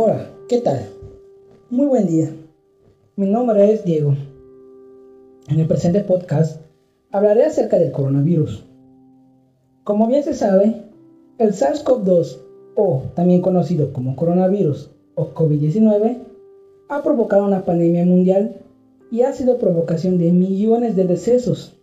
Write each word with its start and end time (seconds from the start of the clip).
Hola, 0.00 0.30
¿qué 0.48 0.58
tal? 0.58 0.78
Muy 1.70 1.86
buen 1.86 2.06
día. 2.06 2.30
Mi 3.16 3.26
nombre 3.26 3.72
es 3.72 3.84
Diego. 3.84 4.14
En 5.48 5.58
el 5.58 5.66
presente 5.66 6.02
podcast 6.02 6.60
hablaré 7.10 7.42
acerca 7.42 7.80
del 7.80 7.90
coronavirus. 7.90 8.62
Como 9.82 10.06
bien 10.06 10.22
se 10.22 10.34
sabe, 10.34 10.84
el 11.38 11.52
SARS-CoV-2, 11.52 12.38
o 12.76 13.02
también 13.16 13.40
conocido 13.40 13.92
como 13.92 14.14
coronavirus 14.14 14.88
o 15.16 15.34
COVID-19, 15.34 16.18
ha 16.88 17.02
provocado 17.02 17.44
una 17.44 17.64
pandemia 17.64 18.04
mundial 18.04 18.54
y 19.10 19.22
ha 19.22 19.32
sido 19.32 19.58
provocación 19.58 20.16
de 20.16 20.30
millones 20.30 20.94
de 20.94 21.06
decesos. 21.06 21.76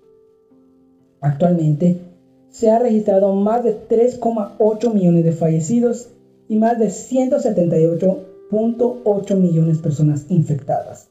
Actualmente, 1.20 2.00
se 2.47 2.71
ha 2.71 2.79
registrado 2.79 3.36
más 3.36 3.66
de 3.66 3.75
3,8 3.89 4.93
millones 4.93 5.25
de 5.25 5.34
fallecidos 5.34 6.16
y 6.48 6.58
más 6.58 6.80
de 6.80 6.88
178.8 6.88 9.36
millones 9.36 9.77
de 9.77 9.84
personas 9.84 10.26
infectadas. 10.30 11.09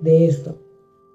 De 0.00 0.26
esto, 0.26 0.56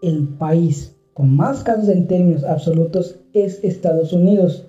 el 0.01 0.27
país 0.27 0.95
con 1.13 1.35
más 1.35 1.63
casos 1.63 1.89
en 1.89 2.07
términos 2.07 2.43
absolutos 2.43 3.19
es 3.33 3.63
Estados 3.63 4.13
Unidos, 4.13 4.67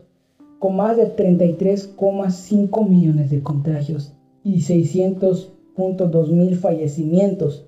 con 0.58 0.76
más 0.76 0.96
de 0.96 1.16
33,5 1.16 2.88
millones 2.88 3.30
de 3.30 3.42
contagios 3.42 4.12
y 4.42 4.58
600.2 4.58 6.28
mil 6.28 6.56
fallecimientos, 6.56 7.66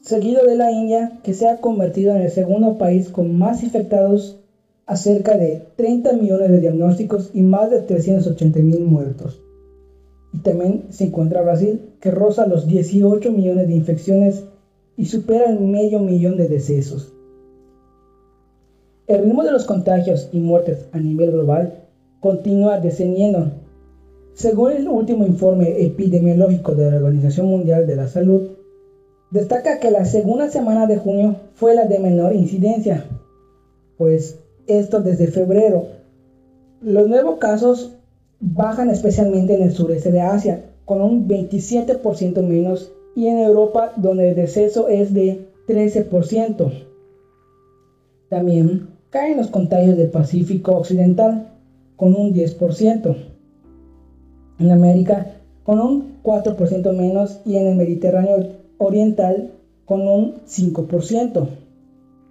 seguido 0.00 0.44
de 0.44 0.56
la 0.56 0.72
India, 0.72 1.20
que 1.22 1.34
se 1.34 1.48
ha 1.48 1.60
convertido 1.60 2.14
en 2.14 2.22
el 2.22 2.30
segundo 2.30 2.78
país 2.78 3.08
con 3.08 3.38
más 3.38 3.62
infectados 3.62 4.40
a 4.86 4.96
de 4.96 5.66
30 5.76 6.14
millones 6.14 6.50
de 6.50 6.60
diagnósticos 6.60 7.30
y 7.34 7.42
más 7.42 7.70
de 7.70 7.80
380 7.80 8.60
mil 8.60 8.80
muertos. 8.80 9.42
Y 10.32 10.38
también 10.38 10.86
se 10.90 11.04
encuentra 11.04 11.42
Brasil, 11.42 11.94
que 12.00 12.10
roza 12.10 12.46
los 12.46 12.66
18 12.66 13.32
millones 13.32 13.66
de 13.66 13.74
infecciones 13.74 14.44
y 14.96 15.06
supera 15.06 15.50
el 15.50 15.60
medio 15.60 16.00
millón 16.00 16.36
de 16.36 16.48
decesos. 16.48 17.14
El 19.06 19.22
ritmo 19.24 19.42
de 19.42 19.52
los 19.52 19.64
contagios 19.64 20.28
y 20.32 20.38
muertes 20.38 20.86
a 20.92 20.98
nivel 20.98 21.32
global 21.32 21.88
continúa 22.20 22.78
descendiendo. 22.78 23.52
Según 24.34 24.72
el 24.72 24.88
último 24.88 25.24
informe 25.24 25.82
epidemiológico 25.82 26.74
de 26.74 26.90
la 26.90 26.96
Organización 26.98 27.46
Mundial 27.46 27.86
de 27.86 27.96
la 27.96 28.06
Salud, 28.06 28.50
destaca 29.30 29.78
que 29.78 29.90
la 29.90 30.04
segunda 30.04 30.48
semana 30.48 30.86
de 30.86 30.96
junio 30.96 31.36
fue 31.54 31.74
la 31.74 31.86
de 31.86 31.98
menor 31.98 32.32
incidencia, 32.32 33.04
pues 33.96 34.38
esto 34.66 35.00
desde 35.00 35.26
febrero. 35.26 35.86
Los 36.80 37.08
nuevos 37.08 37.38
casos 37.38 37.97
bajan 38.40 38.90
especialmente 38.90 39.54
en 39.54 39.62
el 39.62 39.72
sureste 39.72 40.10
de 40.10 40.20
Asia, 40.20 40.64
con 40.84 41.00
un 41.00 41.28
27% 41.28 42.42
menos, 42.42 42.92
y 43.14 43.26
en 43.26 43.38
Europa, 43.38 43.92
donde 43.96 44.28
el 44.28 44.36
deceso 44.36 44.88
es 44.88 45.12
de 45.12 45.48
13%. 45.66 46.70
También 48.28 48.88
caen 49.10 49.38
los 49.38 49.48
contagios 49.48 49.96
del 49.96 50.10
Pacífico 50.10 50.76
Occidental, 50.76 51.48
con 51.96 52.14
un 52.14 52.32
10%. 52.32 53.16
En 54.60 54.70
América, 54.70 55.34
con 55.64 55.80
un 55.80 56.22
4% 56.22 56.92
menos, 56.96 57.40
y 57.44 57.56
en 57.56 57.66
el 57.66 57.76
Mediterráneo 57.76 58.46
Oriental, 58.78 59.52
con 59.84 60.06
un 60.06 60.34
5%. 60.46 61.48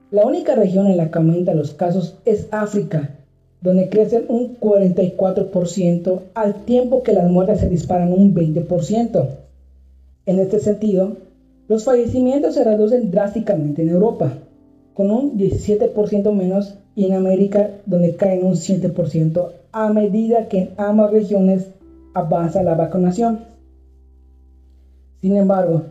La 0.10 0.26
única 0.26 0.56
región 0.56 0.88
en 0.88 0.98
la 0.98 1.12
que 1.12 1.18
aumentan 1.18 1.58
los 1.58 1.74
casos 1.74 2.18
es 2.24 2.48
África, 2.52 3.17
donde 3.62 3.90
crecen 3.90 4.26
un 4.30 4.60
44% 4.60 6.22
al 6.34 6.66
tiempo 6.66 7.04
que 7.04 7.14
las 7.14 7.30
muertes 7.30 7.60
se 7.60 7.70
disparan 7.70 8.14
un 8.14 8.34
20%. 8.36 9.28
En 10.26 10.40
este 10.40 10.60
sentido, 10.60 11.18
los 11.68 11.84
fallecimientos 11.84 12.54
se 12.56 12.64
reducen 12.64 13.12
drásticamente 13.12 13.82
en 13.82 13.90
Europa, 13.90 14.34
con 14.94 15.12
un 15.12 15.38
17% 15.38 16.32
menos, 16.34 16.76
y 16.96 17.06
en 17.06 17.14
América, 17.14 17.70
donde 17.86 18.16
caen 18.16 18.44
un 18.44 18.54
7% 18.54 19.52
a 19.72 19.94
medida 19.94 20.48
que 20.48 20.60
en 20.62 20.70
ambas 20.78 21.12
regiones 21.12 21.68
avanza 22.16 22.64
la 22.64 22.74
vacunación. 22.74 23.42
Sin 25.22 25.38
embargo, 25.38 25.84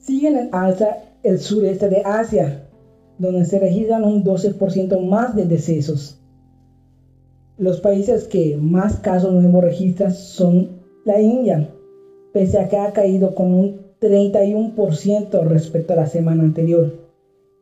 siguen 0.00 0.36
en 0.36 0.48
alza 0.52 0.98
el 1.22 1.38
sureste 1.38 1.88
de 1.88 2.02
Asia, 2.04 2.64
donde 3.18 3.44
se 3.44 3.58
registran 3.60 4.04
un 4.04 4.24
12% 4.24 5.00
más 5.06 5.36
de 5.36 5.46
decesos. 5.46 6.18
Los 7.58 7.80
países 7.80 8.28
que 8.28 8.58
más 8.58 8.98
casos 8.98 9.32
nuevos 9.32 9.64
registran 9.64 10.10
son 10.10 10.68
la 11.06 11.22
India, 11.22 11.70
pese 12.34 12.58
a 12.58 12.68
que 12.68 12.76
ha 12.76 12.92
caído 12.92 13.34
con 13.34 13.54
un 13.54 13.76
31% 13.98 15.42
respecto 15.42 15.94
a 15.94 15.96
la 15.96 16.04
semana 16.04 16.44
anterior, 16.44 16.92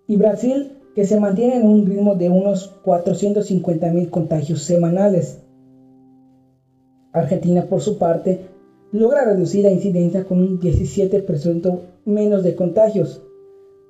y 0.08 0.16
Brasil, 0.16 0.66
que 0.96 1.04
se 1.04 1.16
mantiene 1.16 1.54
en 1.54 1.64
un 1.64 1.86
ritmo 1.86 2.16
de 2.16 2.28
unos 2.28 2.66
450 2.82 3.88
mil 3.90 4.10
contagios 4.10 4.62
semanales. 4.62 5.38
Argentina, 7.12 7.62
por 7.62 7.80
su 7.80 7.96
parte, 7.96 8.40
logra 8.90 9.24
reducir 9.24 9.62
la 9.62 9.70
incidencia 9.70 10.22
con 10.22 10.40
un 10.40 10.58
17% 10.58 11.78
menos 12.04 12.42
de 12.42 12.56
contagios, 12.56 13.20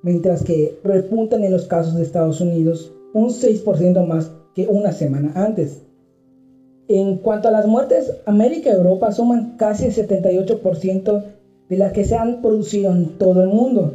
mientras 0.03 0.43
que 0.43 0.71
repuntan 0.83 1.43
en 1.43 1.51
los 1.51 1.65
casos 1.65 1.95
de 1.95 2.03
Estados 2.03 2.41
Unidos 2.41 2.91
un 3.15 3.29
6% 3.29 4.03
más 4.03 4.29
que 4.53 4.67
una 4.67 4.91
semana 4.91 5.31
antes. 5.33 5.81
En 6.87 7.17
cuanto 7.17 7.47
a 7.47 7.51
las 7.51 7.65
muertes, 7.65 8.13
América 8.25 8.69
y 8.69 8.73
Europa 8.73 9.11
suman 9.11 9.57
casi 9.57 9.85
el 9.85 9.91
78% 9.91 11.23
de 11.69 11.77
las 11.77 11.93
que 11.93 12.03
se 12.03 12.15
han 12.15 12.41
producido 12.41 12.91
en 12.91 13.17
todo 13.17 13.41
el 13.41 13.49
mundo, 13.49 13.93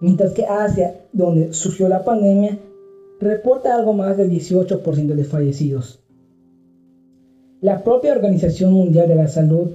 mientras 0.00 0.32
que 0.32 0.44
Asia, 0.44 1.00
donde 1.12 1.52
surgió 1.52 1.88
la 1.88 2.04
pandemia, 2.04 2.58
reporta 3.18 3.74
algo 3.74 3.92
más 3.92 4.16
del 4.16 4.30
18% 4.30 5.14
de 5.14 5.24
fallecidos. 5.24 6.00
La 7.60 7.82
propia 7.82 8.12
Organización 8.12 8.72
Mundial 8.72 9.08
de 9.08 9.14
la 9.16 9.28
Salud 9.28 9.70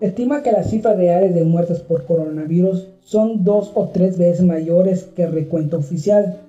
estima 0.00 0.42
que 0.42 0.52
las 0.52 0.70
cifras 0.70 0.96
reales 0.96 1.34
de 1.34 1.44
muertes 1.44 1.80
por 1.80 2.04
coronavirus 2.04 2.88
son 3.00 3.44
dos 3.44 3.72
o 3.74 3.88
tres 3.88 4.18
veces 4.18 4.44
mayores 4.44 5.04
que 5.16 5.24
el 5.24 5.32
recuento 5.32 5.78
oficial, 5.78 6.47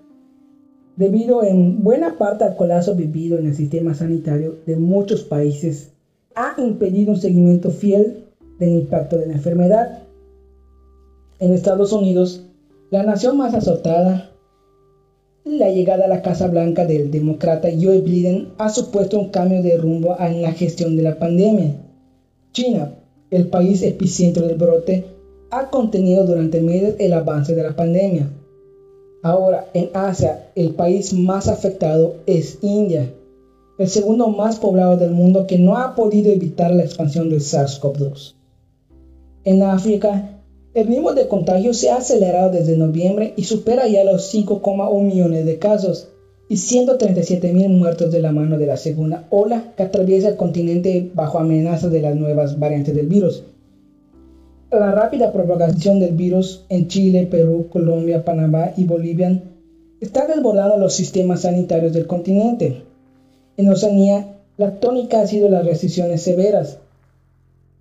debido 0.99 1.45
en 1.45 1.81
buena 1.81 2.17
parte 2.17 2.43
al 2.43 2.57
colapso 2.57 2.93
vivido 2.93 3.37
en 3.37 3.45
el 3.45 3.55
sistema 3.55 3.93
sanitario 3.93 4.57
de 4.65 4.75
muchos 4.75 5.23
países, 5.23 5.91
ha 6.35 6.55
impedido 6.57 7.13
un 7.13 7.17
seguimiento 7.17 7.71
fiel 7.71 8.25
del 8.59 8.71
impacto 8.71 9.15
de 9.15 9.27
la 9.27 9.33
enfermedad. 9.35 10.03
En 11.39 11.53
Estados 11.53 11.93
Unidos, 11.93 12.47
la 12.91 13.03
nación 13.03 13.37
más 13.37 13.53
azotada, 13.53 14.31
la 15.45 15.69
llegada 15.69 16.03
a 16.03 16.09
la 16.09 16.21
Casa 16.21 16.47
Blanca 16.47 16.85
del 16.85 17.11
demócrata 17.11 17.69
Joe 17.79 18.01
Biden 18.01 18.49
ha 18.57 18.67
supuesto 18.67 19.17
un 19.17 19.29
cambio 19.29 19.63
de 19.63 19.77
rumbo 19.77 20.17
en 20.19 20.41
la 20.41 20.51
gestión 20.51 20.97
de 20.97 21.03
la 21.03 21.17
pandemia. 21.17 21.75
China, 22.51 22.95
el 23.31 23.47
país 23.47 23.81
epicentro 23.83 24.45
del 24.45 24.57
brote, 24.57 25.05
ha 25.49 25.69
contenido 25.69 26.25
durante 26.25 26.59
meses 26.59 26.97
el 26.99 27.13
avance 27.13 27.55
de 27.55 27.63
la 27.63 27.73
pandemia. 27.73 28.27
Ahora, 29.21 29.69
en 29.73 29.89
Asia, 29.93 30.51
el 30.55 30.71
país 30.71 31.13
más 31.13 31.47
afectado 31.47 32.15
es 32.25 32.57
India, 32.61 33.11
el 33.77 33.87
segundo 33.87 34.29
más 34.29 34.59
poblado 34.59 34.97
del 34.97 35.11
mundo 35.11 35.45
que 35.45 35.57
no 35.57 35.77
ha 35.77 35.95
podido 35.95 36.31
evitar 36.31 36.73
la 36.73 36.83
expansión 36.83 37.29
del 37.29 37.41
SARS-CoV-2. 37.41 38.35
En 39.43 39.63
África, 39.63 40.41
el 40.73 40.87
ritmo 40.87 41.13
de 41.13 41.27
contagio 41.27 41.73
se 41.73 41.89
ha 41.89 41.97
acelerado 41.97 42.49
desde 42.49 42.77
noviembre 42.77 43.33
y 43.35 43.43
supera 43.43 43.87
ya 43.87 44.03
los 44.03 44.33
5,1 44.33 45.01
millones 45.03 45.45
de 45.45 45.57
casos, 45.57 46.09
y 46.49 46.57
137 46.57 47.53
mil 47.53 47.69
muertos 47.69 48.11
de 48.11 48.19
la 48.19 48.31
mano 48.31 48.57
de 48.57 48.65
la 48.65 48.75
segunda 48.75 49.27
ola 49.29 49.73
que 49.77 49.83
atraviesa 49.83 50.29
el 50.29 50.35
continente 50.35 51.11
bajo 51.13 51.37
amenaza 51.37 51.89
de 51.89 52.01
las 52.01 52.15
nuevas 52.15 52.57
variantes 52.57 52.95
del 52.95 53.07
virus. 53.07 53.43
La 54.71 54.91
rápida 54.91 55.31
propagación 55.31 55.99
del 55.99 56.13
virus 56.13 56.63
en 56.69 56.87
Chile, 56.87 57.25
Perú, 57.25 57.65
Colombia, 57.71 58.23
Panamá 58.23 58.69
y 58.77 58.85
Bolivia 58.85 59.41
está 59.99 60.27
desbordando 60.27 60.77
los 60.77 60.93
sistemas 60.93 61.41
sanitarios 61.41 61.91
del 61.91 62.05
continente. 62.05 62.83
En 63.57 63.67
Oceanía, 63.67 64.37
la 64.57 64.79
tónica 64.79 65.21
ha 65.21 65.25
sido 65.25 65.49
las 65.49 65.65
restricciones 65.65 66.21
severas. 66.21 66.77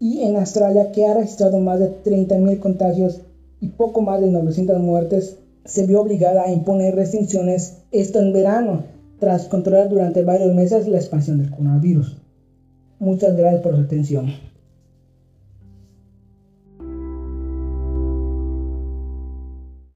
Y 0.00 0.22
en 0.22 0.36
Australia, 0.36 0.90
que 0.90 1.04
ha 1.04 1.12
registrado 1.12 1.58
más 1.58 1.78
de 1.78 1.90
30.000 2.02 2.58
contagios 2.58 3.20
y 3.60 3.68
poco 3.68 4.00
más 4.00 4.22
de 4.22 4.28
900 4.28 4.78
muertes, 4.78 5.36
se 5.66 5.86
vio 5.86 6.00
obligada 6.00 6.44
a 6.44 6.50
imponer 6.50 6.94
restricciones 6.94 7.82
esto 7.92 8.18
en 8.18 8.32
verano, 8.32 8.84
tras 9.18 9.46
controlar 9.46 9.90
durante 9.90 10.22
varios 10.22 10.54
meses 10.54 10.88
la 10.88 10.96
expansión 10.96 11.36
del 11.36 11.50
coronavirus. 11.50 12.16
Muchas 12.98 13.36
gracias 13.36 13.60
por 13.60 13.74
su 13.74 13.82
atención. 13.82 14.32